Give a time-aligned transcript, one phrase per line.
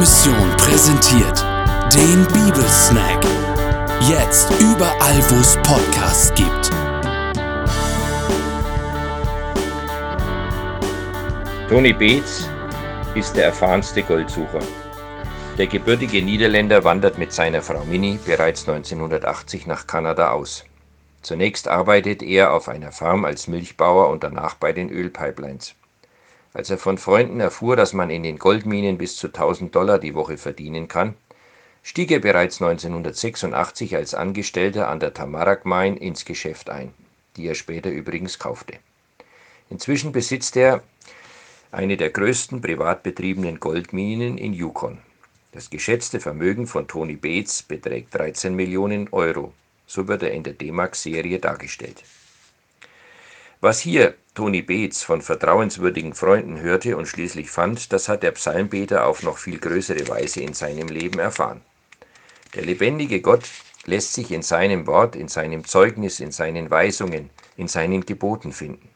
[0.00, 1.44] Mission präsentiert
[1.94, 3.22] den Bibelsnack.
[4.08, 6.70] Jetzt überall, wo es Podcasts gibt.
[11.68, 12.48] Tony Beetz
[13.14, 14.60] ist der erfahrenste Goldsucher.
[15.58, 20.64] Der gebürtige Niederländer wandert mit seiner Frau Minnie bereits 1980 nach Kanada aus.
[21.20, 25.74] Zunächst arbeitet er auf einer Farm als Milchbauer und danach bei den Ölpipelines.
[26.52, 30.14] Als er von Freunden erfuhr, dass man in den Goldminen bis zu 1000 Dollar die
[30.14, 31.14] Woche verdienen kann,
[31.82, 36.92] stieg er bereits 1986 als Angestellter an der Tamarack Mine ins Geschäft ein,
[37.36, 38.74] die er später übrigens kaufte.
[39.70, 40.82] Inzwischen besitzt er
[41.70, 44.98] eine der größten privat betriebenen Goldminen in Yukon.
[45.52, 49.52] Das geschätzte Vermögen von Tony Bates beträgt 13 Millionen Euro,
[49.86, 52.02] so wird er in der D-Max-Serie dargestellt.
[53.62, 59.04] Was hier Tony Beetz von vertrauenswürdigen Freunden hörte und schließlich fand, das hat der Psalmbeter
[59.04, 61.60] auf noch viel größere Weise in seinem Leben erfahren.
[62.54, 63.44] Der lebendige Gott
[63.84, 68.88] lässt sich in seinem Wort, in seinem Zeugnis, in seinen Weisungen, in seinen Geboten finden.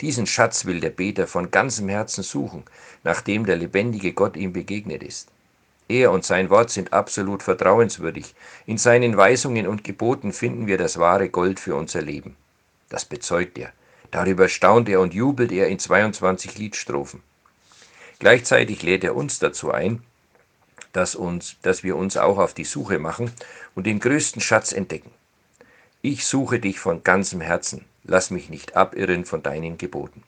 [0.00, 2.62] Diesen Schatz will der Beter von ganzem Herzen suchen,
[3.02, 5.28] nachdem der lebendige Gott ihm begegnet ist.
[5.88, 8.36] Er und sein Wort sind absolut vertrauenswürdig.
[8.64, 12.36] In seinen Weisungen und Geboten finden wir das wahre Gold für unser Leben.
[12.90, 13.72] Das bezeugt er.
[14.10, 17.22] Darüber staunt er und jubelt er in 22 Liedstrophen.
[18.18, 20.02] Gleichzeitig lädt er uns dazu ein,
[20.92, 23.30] dass, uns, dass wir uns auch auf die Suche machen
[23.74, 25.10] und den größten Schatz entdecken.
[26.00, 30.22] Ich suche dich von ganzem Herzen, lass mich nicht abirren von deinen Geboten.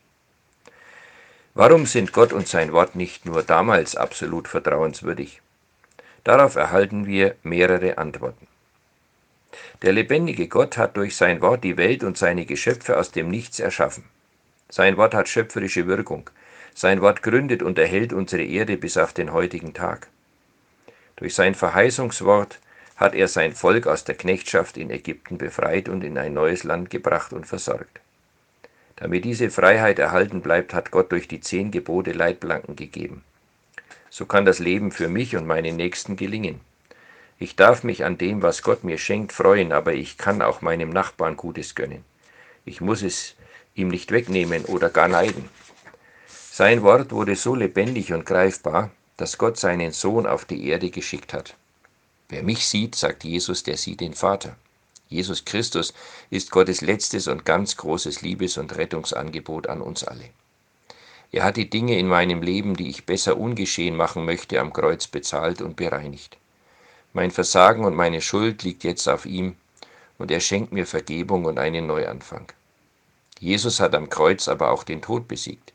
[1.55, 5.41] Warum sind Gott und sein Wort nicht nur damals absolut vertrauenswürdig?
[6.23, 8.47] Darauf erhalten wir mehrere Antworten.
[9.83, 13.61] Der lebendige Gott hat durch sein Wort die Welt und seine Geschöpfe aus dem Nichts
[13.61, 14.05] erschaffen.
[14.69, 16.31] Sein Wort hat schöpferische Wirkung.
[16.75, 20.09] Sein Wort gründet und erhält unsere Erde bis auf den heutigen Tag.
[21.17, 22.59] Durch sein Verheißungswort
[22.97, 26.91] hat er sein Volk aus der Knechtschaft in Ägypten befreit und in ein neues Land
[26.91, 28.01] gebracht und versorgt.
[28.97, 33.25] Damit diese Freiheit erhalten bleibt, hat Gott durch die zehn Gebote Leitplanken gegeben.
[34.11, 36.61] So kann das Leben für mich und meine Nächsten gelingen.
[37.43, 40.91] Ich darf mich an dem, was Gott mir schenkt, freuen, aber ich kann auch meinem
[40.91, 42.05] Nachbarn Gutes gönnen.
[42.67, 43.35] Ich muss es
[43.75, 45.49] ihm nicht wegnehmen oder gar neiden.
[46.29, 51.33] Sein Wort wurde so lebendig und greifbar, dass Gott seinen Sohn auf die Erde geschickt
[51.33, 51.57] hat.
[52.29, 54.55] Wer mich sieht, sagt Jesus, der sieht den Vater.
[55.09, 55.95] Jesus Christus
[56.29, 60.29] ist Gottes letztes und ganz großes Liebes- und Rettungsangebot an uns alle.
[61.33, 65.07] Er hat die Dinge in meinem Leben, die ich besser ungeschehen machen möchte, am Kreuz
[65.07, 66.37] bezahlt und bereinigt.
[67.13, 69.57] Mein Versagen und meine Schuld liegt jetzt auf ihm
[70.19, 72.47] und er schenkt mir Vergebung und einen Neuanfang.
[73.41, 75.73] Jesus hat am Kreuz aber auch den Tod besiegt.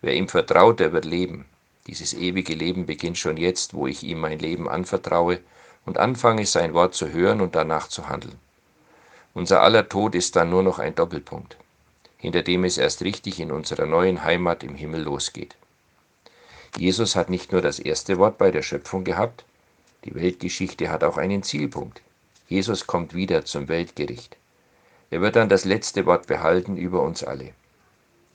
[0.00, 1.44] Wer ihm vertraut, der wird leben.
[1.86, 5.40] Dieses ewige Leben beginnt schon jetzt, wo ich ihm mein Leben anvertraue
[5.84, 8.38] und anfange, sein Wort zu hören und danach zu handeln.
[9.34, 11.56] Unser aller Tod ist dann nur noch ein Doppelpunkt,
[12.16, 15.56] hinter dem es erst richtig in unserer neuen Heimat im Himmel losgeht.
[16.76, 19.44] Jesus hat nicht nur das erste Wort bei der Schöpfung gehabt,
[20.04, 22.02] die Weltgeschichte hat auch einen Zielpunkt.
[22.48, 24.36] Jesus kommt wieder zum Weltgericht.
[25.10, 27.52] Er wird dann das letzte Wort behalten über uns alle.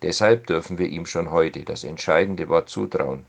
[0.01, 3.25] Deshalb dürfen wir ihm schon heute das entscheidende Wort zutrauen,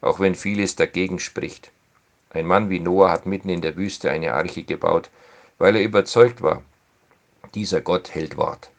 [0.00, 1.70] auch wenn vieles dagegen spricht.
[2.30, 5.10] Ein Mann wie Noah hat mitten in der Wüste eine Arche gebaut,
[5.58, 6.62] weil er überzeugt war,
[7.54, 8.70] dieser Gott hält Wort.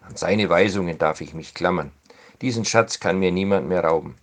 [0.00, 1.92] An seine Weisungen darf ich mich klammern.
[2.40, 4.14] Diesen Schatz kann mir niemand mehr rauben.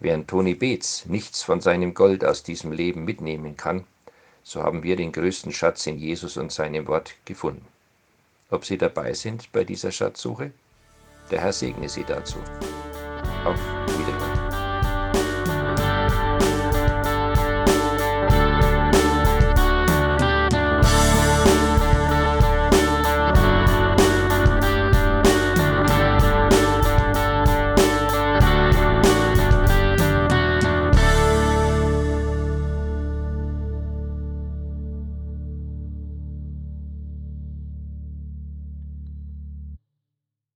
[0.00, 3.84] Während Tony Beetz nichts von seinem Gold aus diesem Leben mitnehmen kann,
[4.44, 7.66] so haben wir den größten Schatz in Jesus und seinem Wort gefunden.
[8.50, 10.52] Ob Sie dabei sind bei dieser Schatzsuche?
[11.30, 12.38] Der Herr segne Sie dazu.
[13.44, 14.27] Auf Wiedersehen.